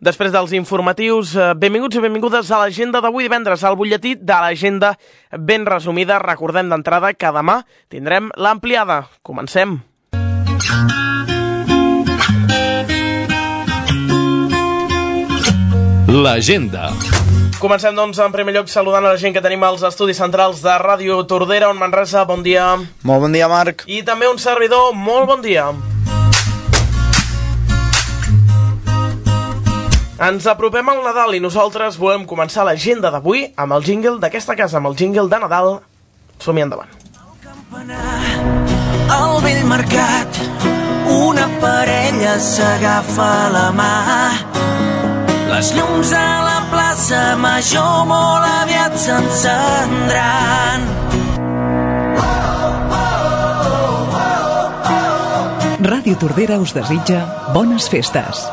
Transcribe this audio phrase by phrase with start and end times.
[0.00, 4.94] Després dels informatius, eh, benvinguts i benvingudes a l'agenda d'avui divendres, al butlletí de l'agenda
[5.36, 6.18] ben resumida.
[6.18, 9.10] Recordem d'entrada que demà tindrem l'ampliada.
[9.22, 9.82] Comencem.
[16.08, 16.90] L'agenda.
[17.60, 20.80] Comencem, doncs, en primer lloc saludant a la gent que tenim als estudis centrals de
[20.80, 22.72] Ràdio Tordera, on Manresa, bon dia.
[23.04, 23.84] Molt bon dia, Marc.
[23.86, 25.68] I també un servidor, molt bon dia.
[30.20, 34.76] Ens apropem al Nadal i nosaltres volem començar l'agenda d'avui amb el jingle d'aquesta casa,
[34.76, 35.78] amb el jingle de Nadal.
[36.44, 36.92] Som-hi endavant.
[39.16, 40.40] Al vell mercat
[41.10, 43.94] una parella s'agafa la mà
[45.50, 50.86] les llums a la plaça Major molt aviat s'encendran
[55.90, 57.24] Ràdio Tordera us desitja
[57.56, 58.44] bones festes.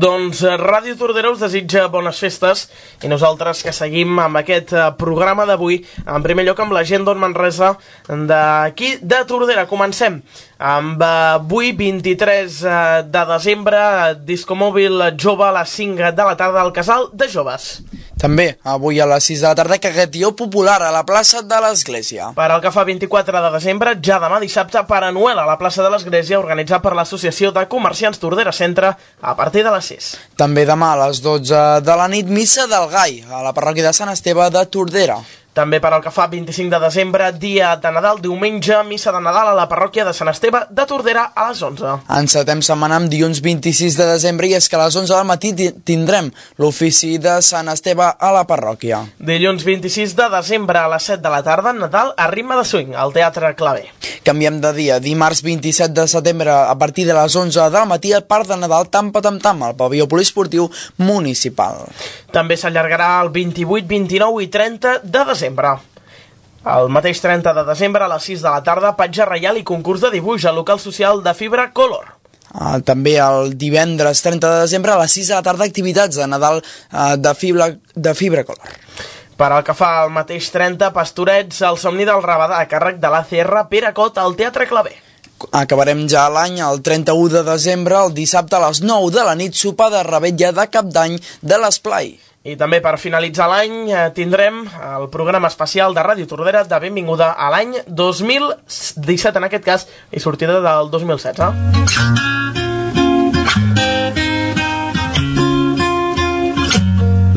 [0.00, 2.62] Doncs eh, Ràdio Tordera us desitja bones festes
[3.04, 7.04] i nosaltres que seguim amb aquest eh, programa d'avui, en primer lloc amb la gent
[7.04, 7.74] d'On Manresa
[8.08, 9.66] d'aquí de Tordera.
[9.68, 10.20] Comencem
[10.56, 12.76] amb eh, avui 23 eh,
[13.12, 13.82] de desembre,
[14.24, 17.74] disco mòbil jove a les 5 de la tarda al Casal de Joves.
[18.20, 22.26] També, avui a les 6 de la tarda, caguetió popular a la plaça de l'Església.
[22.36, 25.56] Per al que fa 24 de desembre, ja demà dissabte, per a Noel a la
[25.56, 30.12] plaça de l'Església, organitzat per l'Associació de Comerciants Tordera Centre a partir de les 6.
[30.36, 33.96] També demà a les 12 de la nit, missa del Gai, a la parròquia de
[33.96, 35.16] Sant Esteve de Tordera.
[35.52, 39.48] També per al que fa 25 de desembre, dia de Nadal, diumenge, missa de Nadal
[39.50, 41.96] a la parròquia de Sant Esteve de Tordera a les 11.
[42.20, 45.50] Encetem setmana amb dilluns 26 de desembre i és que a les 11 del matí
[45.58, 46.30] ti- tindrem
[46.62, 49.00] l'ofici de Sant Esteve a la parròquia.
[49.18, 52.94] Dilluns 26 de desembre a les 7 de la tarda, Nadal a ritme de swing,
[52.94, 53.88] al Teatre Clavé.
[54.22, 55.00] Canviem de dia.
[55.00, 58.88] Dimarts 27 de setembre, a partir de les 11 del matí, el Parc de Nadal
[58.88, 61.88] Tampa Tam Tam, al pavió poliesportiu municipal.
[62.30, 65.38] També s'allargarà el 28, 29 i 30 de desembre.
[66.70, 70.02] El mateix 30 de desembre a les 6 de la tarda, patge reial i concurs
[70.04, 72.16] de dibuix al local social de Fibra Color.
[72.50, 76.26] Uh, també el divendres 30 de desembre a les 6 de la tarda activitats de
[76.26, 78.74] Nadal uh, de, fibra, de fibra color.
[79.40, 83.08] Per al que fa al mateix 30, Pastorets, el somni del Rabadà, a càrrec de
[83.08, 84.98] l'ACR Pere Cot al Teatre Clavé.
[85.56, 89.54] Acabarem ja l'any el 31 de desembre, el dissabte a les 9 de la nit,
[89.56, 92.12] sopar de rebetlla de cap d'any de l'Esplai.
[92.40, 97.34] I també per finalitzar l'any eh, tindrem el programa especial de Ràdio Tordera de benvinguda
[97.36, 101.52] a l'any 2017 en aquest cas i sortida del 2016.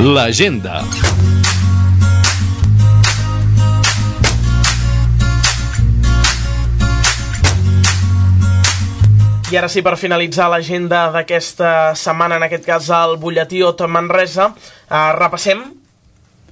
[0.04, 0.84] L'agenda.
[9.54, 14.48] I ara sí, per finalitzar l'agenda d'aquesta setmana, en aquest cas el butlletí Ot Manresa,
[14.50, 15.62] eh, repassem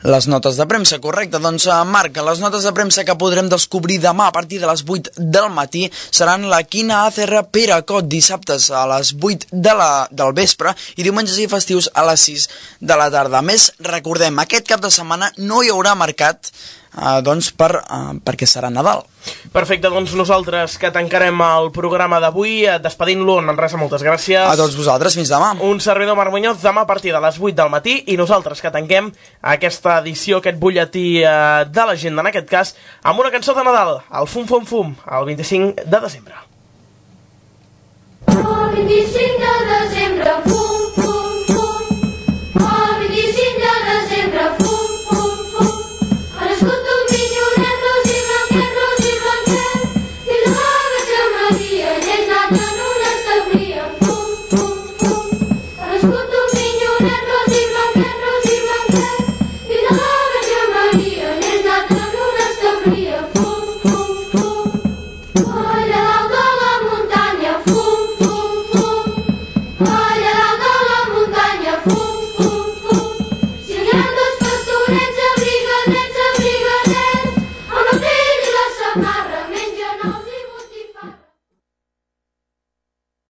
[0.02, 1.38] Les notes de premsa, correcte.
[1.38, 4.82] Doncs, eh, Marc, les notes de premsa que podrem descobrir demà a partir de les
[4.82, 10.08] 8 del matí seran la Quina ACR Pere Cot dissabtes a les 8 de la,
[10.10, 12.48] del vespre i diumenges i festius a les 6
[12.80, 13.38] de la tarda.
[13.38, 16.50] A més, recordem, aquest cap de setmana no hi haurà mercat
[16.96, 19.04] eh, doncs per, eh, perquè serà Nadal.
[19.52, 24.42] Perfecte, doncs nosaltres que tancarem el programa d'avui, eh, despedint-lo en Manresa, moltes gràcies.
[24.42, 25.54] A tots vosaltres, fins demà.
[25.60, 28.70] Un servidor Marc Muñoz demà a partir de les 8 del matí i nosaltres que
[28.70, 33.64] tanquem aquesta edició, aquest butlletí eh, de l'agenda, en aquest cas, amb una cançó de
[33.64, 36.34] Nadal, el Fum Fum Fum, el 25 de desembre.
[38.26, 40.81] El 25